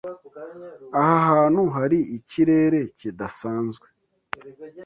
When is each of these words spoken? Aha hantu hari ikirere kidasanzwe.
Aha 1.01 1.19
hantu 1.29 1.61
hari 1.75 1.99
ikirere 2.17 2.79
kidasanzwe. 2.99 3.87